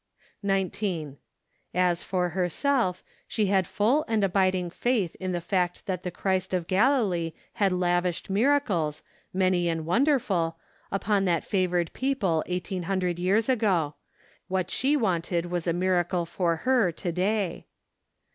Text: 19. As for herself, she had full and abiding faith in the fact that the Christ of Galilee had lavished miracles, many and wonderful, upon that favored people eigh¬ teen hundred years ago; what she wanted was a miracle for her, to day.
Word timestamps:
19. 0.41 1.17
As 1.75 2.01
for 2.01 2.29
herself, 2.29 3.03
she 3.27 3.45
had 3.53 3.67
full 3.67 4.03
and 4.07 4.23
abiding 4.23 4.67
faith 4.71 5.15
in 5.19 5.31
the 5.31 5.39
fact 5.39 5.85
that 5.85 6.01
the 6.01 6.09
Christ 6.09 6.55
of 6.55 6.65
Galilee 6.65 7.33
had 7.53 7.71
lavished 7.71 8.27
miracles, 8.27 9.03
many 9.31 9.69
and 9.69 9.85
wonderful, 9.85 10.57
upon 10.91 11.25
that 11.25 11.43
favored 11.43 11.93
people 11.93 12.43
eigh¬ 12.49 12.63
teen 12.63 12.83
hundred 12.89 13.19
years 13.19 13.47
ago; 13.47 13.93
what 14.47 14.71
she 14.71 14.97
wanted 14.97 15.45
was 15.45 15.67
a 15.67 15.71
miracle 15.71 16.25
for 16.25 16.55
her, 16.65 16.91
to 16.91 17.11
day. 17.11 17.67